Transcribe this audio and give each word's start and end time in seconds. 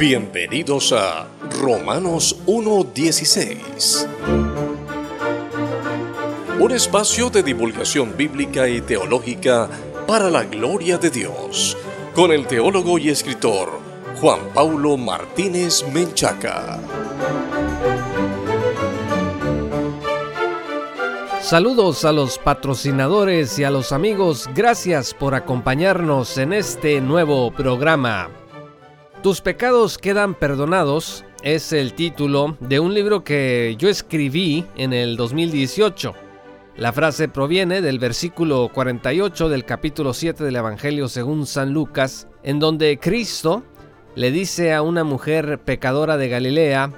Bienvenidos 0.00 0.94
a 0.94 1.28
Romanos 1.60 2.34
1.16. 2.46 4.08
Un 6.58 6.72
espacio 6.72 7.28
de 7.28 7.42
divulgación 7.42 8.16
bíblica 8.16 8.66
y 8.66 8.80
teológica 8.80 9.68
para 10.06 10.30
la 10.30 10.44
gloria 10.44 10.96
de 10.96 11.10
Dios, 11.10 11.76
con 12.14 12.32
el 12.32 12.46
teólogo 12.46 12.96
y 12.96 13.10
escritor 13.10 13.78
Juan 14.18 14.40
Paulo 14.54 14.96
Martínez 14.96 15.84
Menchaca. 15.92 16.78
Saludos 21.42 22.06
a 22.06 22.12
los 22.12 22.38
patrocinadores 22.38 23.58
y 23.58 23.64
a 23.64 23.70
los 23.70 23.92
amigos, 23.92 24.48
gracias 24.54 25.12
por 25.12 25.34
acompañarnos 25.34 26.38
en 26.38 26.54
este 26.54 27.02
nuevo 27.02 27.50
programa. 27.50 28.39
Tus 29.22 29.40
pecados 29.40 29.98
quedan 29.98 30.34
perdonados 30.34 31.24
es 31.42 31.72
el 31.72 31.94
título 31.94 32.56
de 32.60 32.80
un 32.80 32.94
libro 32.94 33.22
que 33.22 33.76
yo 33.78 33.88
escribí 33.88 34.64
en 34.76 34.92
el 34.92 35.16
2018. 35.16 36.14
La 36.76 36.92
frase 36.92 37.28
proviene 37.28 37.82
del 37.82 37.98
versículo 37.98 38.70
48 38.72 39.48
del 39.48 39.64
capítulo 39.64 40.14
7 40.14 40.42
del 40.42 40.56
Evangelio 40.56 41.08
según 41.08 41.46
San 41.46 41.72
Lucas, 41.72 42.28
en 42.42 42.58
donde 42.58 42.98
Cristo 42.98 43.62
le 44.14 44.30
dice 44.30 44.72
a 44.72 44.82
una 44.82 45.04
mujer 45.04 45.60
pecadora 45.60 46.16
de 46.16 46.28
Galilea, 46.28 46.92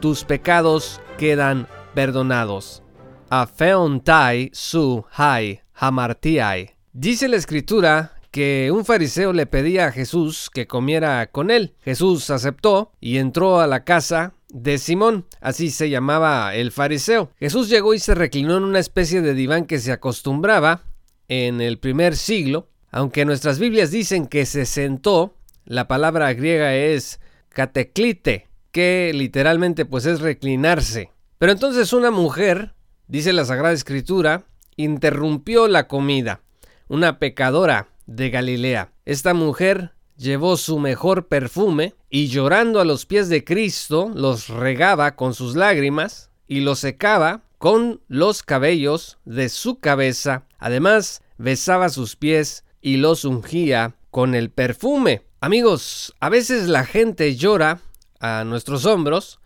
tus 0.00 0.24
pecados 0.24 1.00
quedan 1.16 1.66
perdonados 1.94 2.82
afeontai 3.30 4.50
su 4.52 5.04
hai 5.16 5.60
hamartiai. 5.74 6.70
Dice 6.92 7.28
la 7.28 7.36
escritura 7.36 8.17
que 8.30 8.70
un 8.72 8.84
fariseo 8.84 9.32
le 9.32 9.46
pedía 9.46 9.86
a 9.86 9.92
Jesús 9.92 10.50
que 10.52 10.66
comiera 10.66 11.30
con 11.30 11.50
él. 11.50 11.74
Jesús 11.80 12.30
aceptó 12.30 12.92
y 13.00 13.18
entró 13.18 13.60
a 13.60 13.66
la 13.66 13.84
casa 13.84 14.34
de 14.48 14.78
Simón, 14.78 15.26
así 15.40 15.70
se 15.70 15.90
llamaba 15.90 16.54
el 16.54 16.72
fariseo. 16.72 17.30
Jesús 17.38 17.68
llegó 17.68 17.94
y 17.94 17.98
se 17.98 18.14
reclinó 18.14 18.56
en 18.56 18.64
una 18.64 18.78
especie 18.78 19.20
de 19.20 19.34
diván 19.34 19.66
que 19.66 19.78
se 19.78 19.92
acostumbraba 19.92 20.82
en 21.28 21.60
el 21.60 21.78
primer 21.78 22.16
siglo, 22.16 22.68
aunque 22.90 23.24
nuestras 23.24 23.58
Biblias 23.58 23.90
dicen 23.90 24.26
que 24.26 24.46
se 24.46 24.64
sentó, 24.64 25.34
la 25.64 25.86
palabra 25.86 26.32
griega 26.32 26.74
es 26.74 27.20
cateclite, 27.50 28.48
que 28.72 29.12
literalmente 29.14 29.84
pues 29.84 30.06
es 30.06 30.20
reclinarse. 30.20 31.10
Pero 31.38 31.52
entonces 31.52 31.92
una 31.92 32.10
mujer 32.10 32.74
dice 33.06 33.32
la 33.32 33.44
Sagrada 33.44 33.74
Escritura, 33.74 34.44
interrumpió 34.76 35.68
la 35.68 35.88
comida, 35.88 36.40
una 36.88 37.18
pecadora 37.18 37.88
de 38.08 38.30
Galilea. 38.30 38.90
Esta 39.04 39.34
mujer 39.34 39.92
llevó 40.16 40.56
su 40.56 40.80
mejor 40.80 41.28
perfume 41.28 41.94
y 42.10 42.26
llorando 42.26 42.80
a 42.80 42.84
los 42.84 43.06
pies 43.06 43.28
de 43.28 43.44
Cristo 43.44 44.10
los 44.12 44.48
regaba 44.48 45.14
con 45.14 45.34
sus 45.34 45.54
lágrimas 45.54 46.30
y 46.48 46.60
los 46.60 46.80
secaba 46.80 47.42
con 47.58 48.00
los 48.08 48.42
cabellos 48.42 49.18
de 49.24 49.48
su 49.48 49.78
cabeza. 49.78 50.44
Además, 50.58 51.22
besaba 51.36 51.90
sus 51.90 52.16
pies 52.16 52.64
y 52.80 52.96
los 52.96 53.24
ungía 53.24 53.94
con 54.10 54.34
el 54.34 54.50
perfume. 54.50 55.22
Amigos, 55.40 56.14
a 56.18 56.30
veces 56.30 56.68
la 56.68 56.84
gente 56.84 57.36
llora 57.36 57.80
a 58.18 58.42
nuestros 58.44 58.86
hombros, 58.86 59.38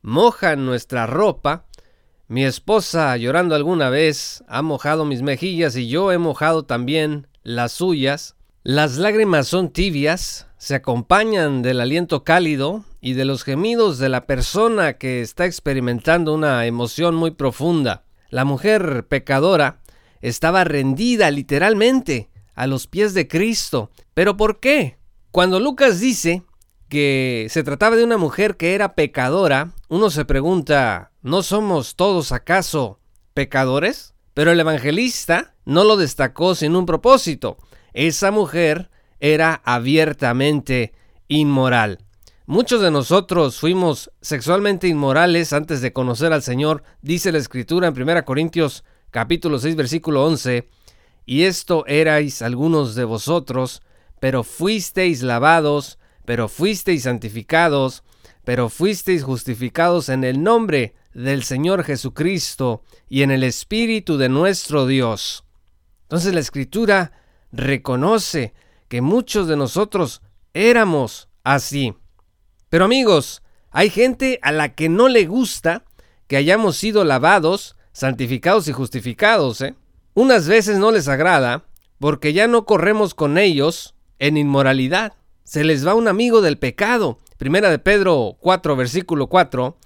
moja 0.00 0.56
nuestra 0.56 1.06
ropa 1.06 1.66
mi 2.26 2.44
esposa, 2.46 3.14
llorando 3.18 3.54
alguna 3.54 3.90
vez, 3.90 4.44
ha 4.48 4.62
mojado 4.62 5.04
mis 5.04 5.20
mejillas 5.20 5.76
y 5.76 5.88
yo 5.88 6.10
he 6.10 6.16
mojado 6.16 6.64
también 6.64 7.26
las 7.44 7.72
suyas. 7.72 8.34
Las 8.64 8.96
lágrimas 8.96 9.46
son 9.46 9.70
tibias, 9.70 10.48
se 10.56 10.74
acompañan 10.74 11.62
del 11.62 11.80
aliento 11.80 12.24
cálido 12.24 12.84
y 13.00 13.12
de 13.12 13.26
los 13.26 13.44
gemidos 13.44 13.98
de 13.98 14.08
la 14.08 14.26
persona 14.26 14.94
que 14.94 15.20
está 15.20 15.44
experimentando 15.44 16.32
una 16.32 16.66
emoción 16.66 17.14
muy 17.14 17.30
profunda. 17.30 18.04
La 18.30 18.46
mujer 18.46 19.06
pecadora 19.06 19.82
estaba 20.22 20.64
rendida 20.64 21.30
literalmente 21.30 22.30
a 22.54 22.66
los 22.66 22.86
pies 22.86 23.12
de 23.12 23.28
Cristo. 23.28 23.90
¿Pero 24.14 24.38
por 24.38 24.58
qué? 24.58 24.96
Cuando 25.30 25.60
Lucas 25.60 26.00
dice 26.00 26.42
que 26.88 27.46
se 27.50 27.62
trataba 27.62 27.96
de 27.96 28.04
una 28.04 28.16
mujer 28.16 28.56
que 28.56 28.74
era 28.74 28.94
pecadora, 28.94 29.72
uno 29.88 30.08
se 30.08 30.24
pregunta, 30.24 31.12
¿no 31.20 31.42
somos 31.42 31.96
todos 31.96 32.32
acaso 32.32 33.00
pecadores? 33.34 34.14
Pero 34.32 34.52
el 34.52 34.60
evangelista 34.60 35.53
no 35.64 35.84
lo 35.84 35.96
destacó 35.96 36.54
sin 36.54 36.76
un 36.76 36.86
propósito. 36.86 37.58
Esa 37.92 38.30
mujer 38.30 38.90
era 39.20 39.60
abiertamente 39.64 40.92
inmoral. 41.28 41.98
Muchos 42.46 42.82
de 42.82 42.90
nosotros 42.90 43.58
fuimos 43.58 44.10
sexualmente 44.20 44.86
inmorales 44.86 45.54
antes 45.54 45.80
de 45.80 45.94
conocer 45.94 46.32
al 46.32 46.42
Señor, 46.42 46.82
dice 47.00 47.32
la 47.32 47.38
Escritura 47.38 47.88
en 47.88 48.00
1 48.00 48.24
Corintios 48.26 48.84
capítulo 49.10 49.58
6 49.58 49.76
versículo 49.76 50.26
11, 50.26 50.68
y 51.24 51.44
esto 51.44 51.86
erais 51.86 52.42
algunos 52.42 52.94
de 52.94 53.04
vosotros, 53.04 53.80
pero 54.20 54.44
fuisteis 54.44 55.22
lavados, 55.22 55.98
pero 56.26 56.48
fuisteis 56.48 57.04
santificados, 57.04 58.02
pero 58.44 58.68
fuisteis 58.68 59.22
justificados 59.22 60.10
en 60.10 60.24
el 60.24 60.42
nombre 60.42 60.94
del 61.14 61.44
Señor 61.44 61.84
Jesucristo 61.84 62.82
y 63.08 63.22
en 63.22 63.30
el 63.30 63.42
Espíritu 63.42 64.18
de 64.18 64.28
nuestro 64.28 64.86
Dios. 64.86 65.43
Entonces 66.04 66.32
la 66.32 66.40
Escritura 66.40 67.12
reconoce 67.52 68.54
que 68.88 69.00
muchos 69.00 69.48
de 69.48 69.56
nosotros 69.56 70.22
éramos 70.52 71.28
así. 71.42 71.94
Pero 72.68 72.84
amigos, 72.84 73.42
hay 73.70 73.90
gente 73.90 74.38
a 74.42 74.52
la 74.52 74.74
que 74.74 74.88
no 74.88 75.08
le 75.08 75.26
gusta 75.26 75.84
que 76.26 76.36
hayamos 76.36 76.76
sido 76.76 77.04
lavados, 77.04 77.76
santificados 77.92 78.68
y 78.68 78.72
justificados. 78.72 79.60
¿eh? 79.60 79.74
Unas 80.14 80.48
veces 80.48 80.78
no 80.78 80.90
les 80.90 81.08
agrada 81.08 81.64
porque 81.98 82.32
ya 82.32 82.46
no 82.48 82.64
corremos 82.64 83.14
con 83.14 83.38
ellos 83.38 83.94
en 84.18 84.36
inmoralidad 84.36 85.14
se 85.44 85.62
les 85.62 85.86
va 85.86 85.94
un 85.94 86.08
amigo 86.08 86.40
del 86.40 86.58
pecado. 86.58 87.18
Primera 87.36 87.70
de 87.70 87.78
Pedro 87.78 88.36
4, 88.40 88.76
versículo 88.76 89.28
4, 89.28 89.76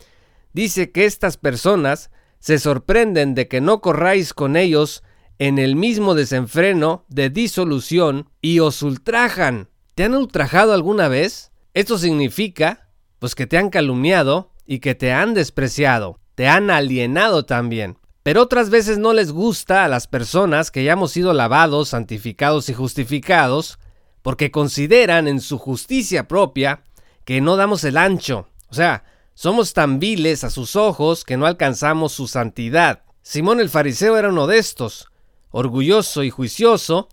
dice 0.52 0.92
que 0.92 1.04
estas 1.04 1.36
personas 1.36 2.10
se 2.38 2.58
sorprenden 2.58 3.34
de 3.34 3.48
que 3.48 3.60
no 3.60 3.80
corráis 3.80 4.32
con 4.32 4.56
ellos 4.56 5.02
en 5.38 5.59
el 5.59 5.76
mismo 5.76 6.15
desenfreno 6.15 7.04
de 7.09 7.31
disolución 7.31 8.31
y 8.41 8.60
os 8.60 8.82
ultrajan. 8.82 9.69
¿Te 9.94 10.04
han 10.04 10.15
ultrajado 10.15 10.72
alguna 10.72 11.09
vez? 11.09 11.53
Esto 11.75 11.99
significa, 11.99 12.91
pues 13.19 13.34
que 13.34 13.47
te 13.47 13.59
han 13.59 13.71
calumniado 13.71 14.53
y 14.66 14.81
que 14.81 14.94
te 14.94 15.12
han 15.12 15.34
despreciado, 15.34 16.21
te 16.34 16.48
han 16.48 16.71
alienado 16.71 17.44
también. 17.44 17.98
Pero 18.22 18.43
otras 18.43 18.69
veces 18.69 18.98
no 18.98 19.12
les 19.12 19.32
gusta 19.32 19.84
a 19.84 19.88
las 19.88 20.06
personas 20.06 20.71
que 20.71 20.84
ya 20.84 20.93
hemos 20.93 21.12
sido 21.12 21.32
lavados, 21.32 21.91
santificados 21.91 22.69
y 22.69 22.75
justificados, 22.75 23.78
porque 24.22 24.50
consideran 24.50 25.28
en 25.28 25.41
su 25.41 25.59
justicia 25.59 26.28
propia 26.28 26.82
que 27.25 27.41
no 27.41 27.56
damos 27.56 27.84
el 27.84 27.97
ancho, 27.97 28.48
o 28.69 28.75
sea, 28.75 29.04
somos 29.34 29.72
tan 29.72 29.98
viles 30.00 30.44
a 30.44 30.50
sus 30.50 30.77
ojos 30.77 31.25
que 31.25 31.37
no 31.37 31.47
alcanzamos 31.47 32.12
su 32.12 32.27
santidad. 32.27 33.04
Simón 33.22 33.60
el 33.60 33.69
fariseo 33.69 34.16
era 34.16 34.31
uno 34.31 34.47
de 34.47 34.59
estos, 34.59 35.09
orgulloso 35.50 36.25
y 36.25 36.31
juicioso, 36.31 37.09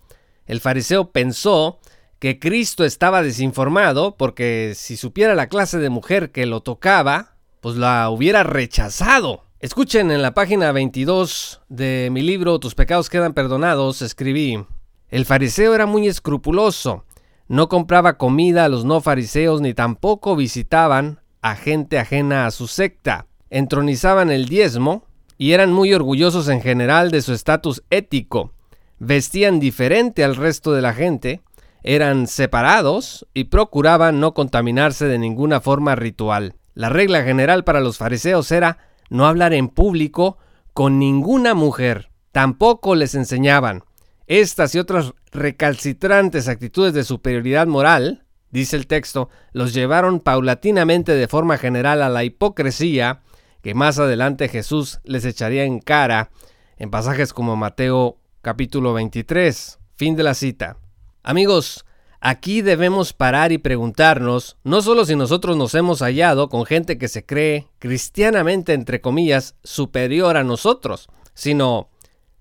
el 0.45 0.59
fariseo 0.59 1.11
pensó 1.11 1.79
que 2.19 2.39
Cristo 2.39 2.85
estaba 2.85 3.21
desinformado 3.21 4.15
porque 4.17 4.73
si 4.75 4.97
supiera 4.97 5.35
la 5.35 5.47
clase 5.47 5.77
de 5.79 5.89
mujer 5.89 6.31
que 6.31 6.45
lo 6.45 6.61
tocaba, 6.61 7.35
pues 7.61 7.75
la 7.75 8.09
hubiera 8.09 8.43
rechazado. 8.43 9.43
Escuchen 9.59 10.11
en 10.11 10.21
la 10.21 10.33
página 10.33 10.71
22 10.71 11.61
de 11.69 12.09
mi 12.11 12.21
libro 12.21 12.59
Tus 12.59 12.75
pecados 12.75 13.09
quedan 13.09 13.33
perdonados, 13.33 14.01
escribí, 14.01 14.63
el 15.09 15.25
fariseo 15.25 15.73
era 15.73 15.85
muy 15.85 16.07
escrupuloso, 16.07 17.05
no 17.47 17.69
compraba 17.69 18.17
comida 18.17 18.65
a 18.65 18.69
los 18.69 18.85
no 18.85 19.01
fariseos 19.01 19.61
ni 19.61 19.73
tampoco 19.73 20.35
visitaban 20.35 21.21
a 21.41 21.55
gente 21.55 21.99
ajena 21.99 22.47
a 22.47 22.51
su 22.51 22.67
secta. 22.67 23.27
Entronizaban 23.51 24.31
el 24.31 24.47
diezmo 24.47 25.05
y 25.37 25.51
eran 25.51 25.73
muy 25.73 25.93
orgullosos 25.93 26.47
en 26.47 26.61
general 26.61 27.11
de 27.11 27.21
su 27.21 27.33
estatus 27.33 27.83
ético. 27.89 28.53
Vestían 28.99 29.59
diferente 29.59 30.23
al 30.23 30.35
resto 30.35 30.73
de 30.73 30.81
la 30.81 30.93
gente, 30.93 31.41
eran 31.83 32.27
separados 32.27 33.27
y 33.33 33.45
procuraban 33.45 34.19
no 34.19 34.33
contaminarse 34.33 35.05
de 35.05 35.19
ninguna 35.19 35.61
forma 35.61 35.95
ritual. 35.95 36.55
La 36.73 36.89
regla 36.89 37.23
general 37.23 37.63
para 37.63 37.79
los 37.79 37.97
fariseos 37.97 38.51
era 38.51 38.79
no 39.09 39.27
hablar 39.27 39.53
en 39.53 39.69
público 39.69 40.37
con 40.73 40.99
ninguna 40.99 41.53
mujer. 41.53 42.09
Tampoco 42.31 42.95
les 42.95 43.15
enseñaban 43.15 43.83
estas 44.27 44.73
y 44.73 44.79
otras 44.79 45.13
recalcitrantes 45.31 46.47
actitudes 46.47 46.93
de 46.93 47.03
superioridad 47.03 47.67
moral, 47.67 48.25
dice 48.49 48.75
el 48.75 48.87
texto, 48.87 49.29
los 49.51 49.73
llevaron 49.73 50.19
paulatinamente 50.19 51.13
de 51.13 51.27
forma 51.27 51.57
general 51.57 52.01
a 52.01 52.09
la 52.09 52.23
hipocresía 52.23 53.21
que 53.65 53.73
más 53.73 53.97
adelante 53.97 54.47
Jesús 54.47 54.99
les 55.05 55.25
echaría 55.25 55.63
en 55.63 55.79
cara 55.79 56.29
en 56.77 56.91
pasajes 56.91 57.33
como 57.33 57.55
Mateo 57.55 58.19
capítulo 58.43 58.93
23. 58.93 59.79
Fin 59.95 60.15
de 60.15 60.21
la 60.21 60.35
cita. 60.35 60.77
Amigos, 61.23 61.83
aquí 62.19 62.61
debemos 62.61 63.13
parar 63.13 63.51
y 63.51 63.57
preguntarnos 63.57 64.57
no 64.63 64.83
solo 64.83 65.03
si 65.03 65.15
nosotros 65.15 65.57
nos 65.57 65.73
hemos 65.73 66.03
hallado 66.03 66.47
con 66.47 66.67
gente 66.67 66.99
que 66.99 67.07
se 67.07 67.25
cree 67.25 67.67
cristianamente, 67.79 68.73
entre 68.73 69.01
comillas, 69.01 69.55
superior 69.63 70.37
a 70.37 70.43
nosotros, 70.43 71.09
sino 71.33 71.89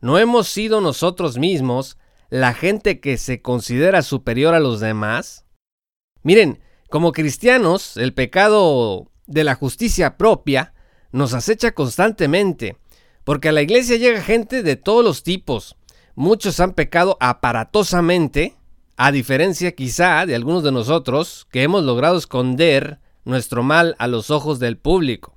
no 0.02 0.18
hemos 0.18 0.46
sido 0.46 0.82
nosotros 0.82 1.38
mismos 1.38 1.96
la 2.28 2.52
gente 2.52 3.00
que 3.00 3.16
se 3.16 3.40
considera 3.40 4.02
superior 4.02 4.54
a 4.54 4.60
los 4.60 4.78
demás. 4.78 5.46
Miren, 6.22 6.60
como 6.90 7.12
cristianos, 7.12 7.96
el 7.96 8.12
pecado 8.12 9.10
de 9.26 9.44
la 9.44 9.54
justicia 9.54 10.18
propia 10.18 10.73
nos 11.14 11.32
acecha 11.32 11.70
constantemente, 11.70 12.76
porque 13.22 13.50
a 13.50 13.52
la 13.52 13.62
iglesia 13.62 13.96
llega 13.96 14.20
gente 14.20 14.64
de 14.64 14.74
todos 14.74 15.04
los 15.04 15.22
tipos. 15.22 15.76
Muchos 16.16 16.58
han 16.58 16.72
pecado 16.72 17.16
aparatosamente, 17.20 18.56
a 18.96 19.12
diferencia 19.12 19.76
quizá 19.76 20.26
de 20.26 20.34
algunos 20.34 20.64
de 20.64 20.72
nosotros 20.72 21.46
que 21.52 21.62
hemos 21.62 21.84
logrado 21.84 22.18
esconder 22.18 22.98
nuestro 23.24 23.62
mal 23.62 23.94
a 24.00 24.08
los 24.08 24.32
ojos 24.32 24.58
del 24.58 24.76
público. 24.76 25.36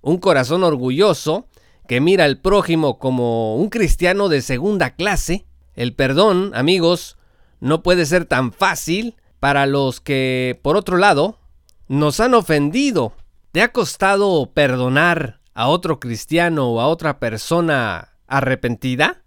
Un 0.00 0.18
corazón 0.18 0.62
orgulloso 0.62 1.48
que 1.88 2.00
mira 2.00 2.24
al 2.24 2.38
prójimo 2.38 3.00
como 3.00 3.56
un 3.56 3.68
cristiano 3.68 4.28
de 4.28 4.42
segunda 4.42 4.94
clase. 4.94 5.44
El 5.74 5.92
perdón, 5.92 6.52
amigos, 6.54 7.18
no 7.58 7.82
puede 7.82 8.06
ser 8.06 8.26
tan 8.26 8.52
fácil 8.52 9.16
para 9.40 9.66
los 9.66 10.00
que, 10.00 10.60
por 10.62 10.76
otro 10.76 10.98
lado, 10.98 11.40
nos 11.88 12.20
han 12.20 12.34
ofendido. 12.34 13.12
¿Te 13.56 13.62
ha 13.62 13.72
costado 13.72 14.52
perdonar 14.52 15.40
a 15.54 15.68
otro 15.68 15.98
cristiano 15.98 16.68
o 16.68 16.80
a 16.82 16.88
otra 16.88 17.18
persona 17.18 18.18
arrepentida? 18.26 19.24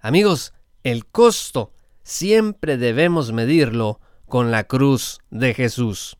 Amigos, 0.00 0.52
el 0.82 1.06
costo 1.06 1.72
siempre 2.02 2.76
debemos 2.76 3.32
medirlo 3.32 4.00
con 4.26 4.50
la 4.50 4.64
cruz 4.64 5.18
de 5.30 5.54
Jesús. 5.54 6.18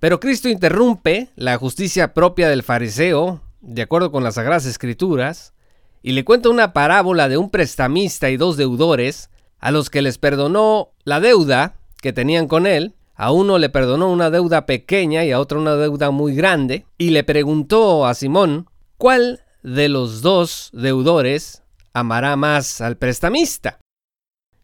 Pero 0.00 0.18
Cristo 0.18 0.48
interrumpe 0.48 1.30
la 1.36 1.56
justicia 1.58 2.12
propia 2.12 2.48
del 2.48 2.64
fariseo, 2.64 3.40
de 3.60 3.82
acuerdo 3.82 4.10
con 4.10 4.24
las 4.24 4.34
Sagradas 4.34 4.66
Escrituras, 4.66 5.54
y 6.02 6.10
le 6.10 6.24
cuenta 6.24 6.48
una 6.48 6.72
parábola 6.72 7.28
de 7.28 7.36
un 7.36 7.50
prestamista 7.50 8.30
y 8.30 8.36
dos 8.36 8.56
deudores, 8.56 9.30
a 9.60 9.70
los 9.70 9.90
que 9.90 10.02
les 10.02 10.18
perdonó 10.18 10.90
la 11.04 11.20
deuda 11.20 11.76
que 12.02 12.12
tenían 12.12 12.48
con 12.48 12.66
él, 12.66 12.96
a 13.20 13.32
uno 13.32 13.58
le 13.58 13.68
perdonó 13.68 14.10
una 14.10 14.30
deuda 14.30 14.64
pequeña 14.64 15.26
y 15.26 15.30
a 15.30 15.40
otro 15.40 15.60
una 15.60 15.76
deuda 15.76 16.10
muy 16.10 16.34
grande, 16.34 16.86
y 16.96 17.10
le 17.10 17.22
preguntó 17.22 18.06
a 18.06 18.14
Simón, 18.14 18.70
¿cuál 18.96 19.44
de 19.62 19.90
los 19.90 20.22
dos 20.22 20.70
deudores 20.72 21.62
amará 21.92 22.34
más 22.36 22.80
al 22.80 22.96
prestamista? 22.96 23.78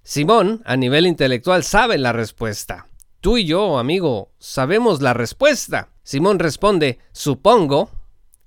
Simón, 0.03 0.62
a 0.64 0.75
nivel 0.79 1.06
intelectual, 1.06 1.64
sabe 1.64 1.99
la 1.99 2.14
respuesta. 2.14 2.88
Tú 3.20 3.37
y 3.37 3.44
yo, 3.44 3.79
amigo, 3.79 4.31
sabemos 4.38 5.03
la 5.03 5.12
respuesta. 5.12 5.91
Simón 6.03 6.38
responde, 6.38 6.99
supongo 7.12 7.91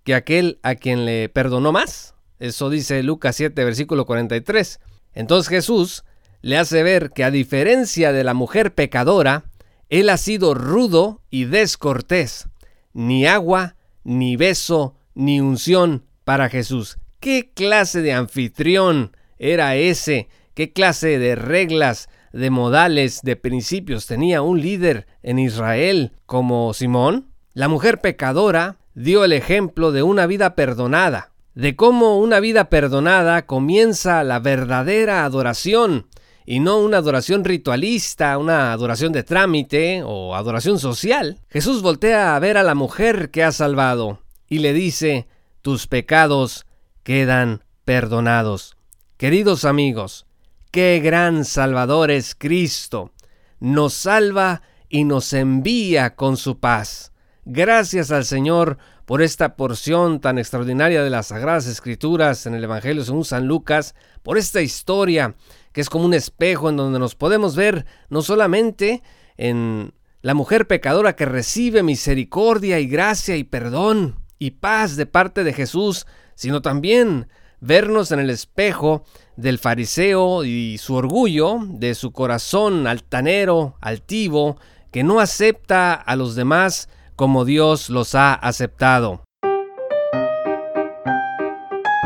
que 0.04 0.16
aquel 0.16 0.58
a 0.64 0.74
quien 0.74 1.06
le 1.06 1.30
perdonó 1.30 1.72
más. 1.72 2.16
Eso 2.40 2.72
dice 2.72 3.04
Lucas 3.04 3.36
7, 3.36 3.64
versículo 3.64 4.08
43. 4.08 4.80
Entonces 5.14 5.50
Jesús 5.50 6.04
le 6.42 6.58
hace 6.58 6.82
ver 6.82 7.12
que 7.12 7.24
a 7.24 7.30
diferencia 7.30 8.12
de 8.12 8.24
la 8.24 8.34
mujer 8.34 8.74
pecadora, 8.74 9.44
él 9.90 10.10
ha 10.10 10.18
sido 10.18 10.54
rudo 10.54 11.22
y 11.30 11.46
descortés. 11.46 12.48
Ni 12.94 13.26
agua, 13.26 13.76
ni 14.04 14.36
beso, 14.36 14.96
ni 15.16 15.42
unción 15.42 16.06
para 16.24 16.50
Jesús. 16.50 17.00
¿Qué 17.20 17.52
clase 17.54 18.02
de 18.02 18.14
anfitrión 18.14 19.16
era 19.38 19.76
ese? 19.76 20.30
¿Qué 20.54 20.72
clase 20.74 21.20
de 21.20 21.36
reglas, 21.36 22.10
de 22.34 22.50
modales, 22.50 23.22
de 23.24 23.36
principios 23.36 24.06
tenía 24.06 24.42
un 24.42 24.62
líder 24.62 25.08
en 25.24 25.40
Israel 25.40 26.14
como 26.26 26.74
Simón? 26.74 27.32
La 27.54 27.68
mujer 27.68 28.00
pecadora 28.00 28.78
dio 28.94 29.24
el 29.24 29.34
ejemplo 29.34 29.92
de 29.92 30.04
una 30.04 30.28
vida 30.28 30.56
perdonada, 30.56 31.32
de 31.56 31.76
cómo 31.76 32.20
una 32.20 32.40
vida 32.40 32.70
perdonada 32.70 33.46
comienza 33.46 34.24
la 34.24 34.40
verdadera 34.40 35.26
adoración, 35.26 36.08
y 36.52 36.62
no 36.62 36.80
una 36.80 36.98
adoración 36.98 37.46
ritualista, 37.46 38.36
una 38.40 38.74
adoración 38.74 39.14
de 39.14 39.22
trámite 39.22 40.02
o 40.04 40.34
adoración 40.34 40.80
social. 40.80 41.38
Jesús 41.48 41.84
voltea 41.84 42.36
a 42.36 42.40
ver 42.40 42.58
a 42.58 42.64
la 42.64 42.74
mujer 42.74 43.30
que 43.30 43.44
ha 43.44 43.52
salvado 43.52 44.24
y 44.48 44.58
le 44.58 44.74
dice, 44.74 45.28
tus 45.62 45.86
pecados 45.86 46.66
quedan 47.04 47.64
perdonados. 47.86 48.78
Queridos 49.18 49.64
amigos, 49.64 50.26
qué 50.72 51.00
gran 51.04 51.46
Salvador 51.46 52.10
es 52.10 52.34
Cristo. 52.34 53.12
Nos 53.60 53.94
salva 53.94 54.64
y 54.90 55.04
nos 55.04 55.34
envía 55.34 56.16
con 56.16 56.36
su 56.36 56.60
paz. 56.60 57.12
Gracias 57.46 58.10
al 58.10 58.26
Señor 58.26 58.80
por 59.06 59.22
esta 59.22 59.56
porción 59.56 60.20
tan 60.20 60.40
extraordinaria 60.40 61.04
de 61.04 61.12
las 61.12 61.28
Sagradas 61.28 61.68
Escrituras 61.68 62.48
en 62.48 62.56
el 62.56 62.64
Evangelio 62.64 63.04
según 63.04 63.24
San 63.24 63.46
Lucas, 63.46 63.94
por 64.24 64.40
esta 64.40 64.62
historia 64.64 65.36
que 65.72 65.82
es 65.82 65.90
como 65.90 66.06
un 66.06 66.14
espejo 66.14 66.70
en 66.70 66.78
donde 66.78 67.00
nos 67.00 67.16
podemos 67.16 67.56
ver 67.56 67.86
no 68.10 68.22
solamente 68.22 69.04
en 69.38 69.94
la 70.22 70.34
mujer 70.34 70.68
pecadora 70.68 71.16
que 71.16 71.26
recibe 71.26 71.84
misericordia 71.84 72.80
y 72.80 72.88
gracia 72.88 73.38
y 73.38 73.44
perdón 73.44 74.20
y 74.38 74.52
paz 74.52 74.96
de 74.96 75.06
parte 75.06 75.44
de 75.44 75.54
Jesús, 75.54 76.06
sino 76.36 76.62
también 76.62 77.28
vernos 77.62 78.12
en 78.12 78.20
el 78.20 78.30
espejo 78.30 79.04
del 79.36 79.60
fariseo 79.60 80.44
y 80.44 80.78
su 80.78 80.96
orgullo, 80.96 81.60
de 81.62 81.96
su 81.96 82.12
corazón 82.12 82.88
altanero, 82.88 83.76
altivo, 83.82 84.58
que 84.92 85.04
no 85.04 85.20
acepta 85.20 85.94
a 85.94 86.16
los 86.16 86.36
demás 86.36 86.90
como 87.16 87.46
Dios 87.46 87.90
los 87.90 88.16
ha 88.16 88.34
aceptado. 88.34 89.24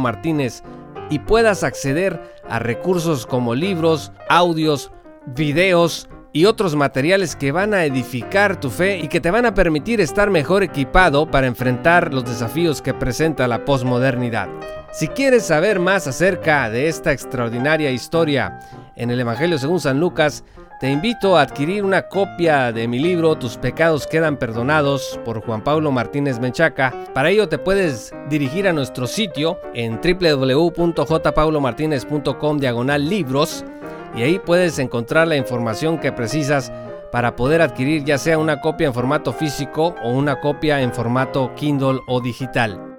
Martínez 0.00 0.62
y 1.10 1.18
puedas 1.18 1.62
acceder 1.62 2.18
a 2.48 2.58
recursos 2.58 3.26
como 3.26 3.54
libros, 3.54 4.12
audios, 4.30 4.90
videos, 5.26 6.08
y 6.36 6.44
otros 6.44 6.76
materiales 6.76 7.34
que 7.34 7.50
van 7.50 7.72
a 7.72 7.86
edificar 7.86 8.60
tu 8.60 8.68
fe 8.68 8.98
y 8.98 9.08
que 9.08 9.22
te 9.22 9.30
van 9.30 9.46
a 9.46 9.54
permitir 9.54 10.02
estar 10.02 10.28
mejor 10.28 10.62
equipado 10.62 11.30
para 11.30 11.46
enfrentar 11.46 12.12
los 12.12 12.26
desafíos 12.26 12.82
que 12.82 12.92
presenta 12.92 13.48
la 13.48 13.64
posmodernidad. 13.64 14.46
Si 14.92 15.08
quieres 15.08 15.46
saber 15.46 15.80
más 15.80 16.06
acerca 16.06 16.68
de 16.68 16.88
esta 16.88 17.12
extraordinaria 17.12 17.90
historia 17.90 18.58
en 18.96 19.10
el 19.10 19.20
Evangelio 19.20 19.56
según 19.56 19.80
San 19.80 19.98
Lucas, 19.98 20.44
te 20.78 20.90
invito 20.90 21.38
a 21.38 21.40
adquirir 21.40 21.82
una 21.82 22.02
copia 22.02 22.70
de 22.70 22.86
mi 22.86 22.98
libro 22.98 23.36
Tus 23.36 23.56
pecados 23.56 24.06
quedan 24.06 24.36
perdonados 24.36 25.18
por 25.24 25.40
Juan 25.40 25.64
Pablo 25.64 25.90
Martínez 25.90 26.38
Menchaca. 26.38 26.92
Para 27.14 27.30
ello 27.30 27.48
te 27.48 27.56
puedes 27.56 28.12
dirigir 28.28 28.68
a 28.68 28.74
nuestro 28.74 29.06
sitio 29.06 29.58
en 29.72 30.02
www.jpaulomartinez.com 30.02 32.58
diagonal 32.58 33.08
libros 33.08 33.64
y 34.16 34.22
ahí 34.22 34.38
puedes 34.38 34.78
encontrar 34.78 35.28
la 35.28 35.36
información 35.36 35.98
que 35.98 36.12
precisas 36.12 36.72
para 37.12 37.36
poder 37.36 37.62
adquirir 37.62 38.04
ya 38.04 38.18
sea 38.18 38.38
una 38.38 38.60
copia 38.60 38.86
en 38.86 38.94
formato 38.94 39.32
físico 39.32 39.94
o 40.02 40.10
una 40.10 40.40
copia 40.40 40.80
en 40.80 40.92
formato 40.92 41.54
Kindle 41.54 42.00
o 42.08 42.20
digital. 42.20 42.96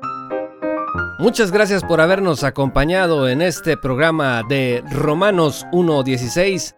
Muchas 1.19 1.51
gracias 1.51 1.83
por 1.83 1.99
habernos 1.99 2.43
acompañado 2.43 3.27
en 3.27 3.41
este 3.41 3.75
programa 3.75 4.43
de 4.47 4.83
Romanos 4.91 5.65
1.16, 5.71 6.75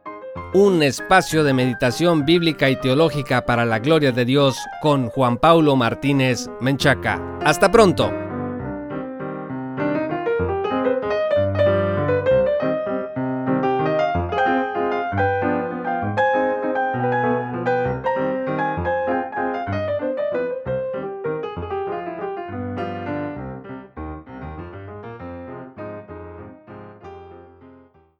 un 0.53 0.81
espacio 0.81 1.43
de 1.43 1.53
meditación 1.53 2.25
bíblica 2.25 2.69
y 2.69 2.77
teológica 2.77 3.45
para 3.45 3.65
la 3.65 3.79
gloria 3.79 4.13
de 4.13 4.23
Dios 4.23 4.57
con 4.81 5.09
Juan 5.09 5.37
Paulo 5.37 5.75
Martínez 5.75 6.49
Menchaca. 6.61 7.21
Hasta 7.43 7.69
pronto. 7.69 8.28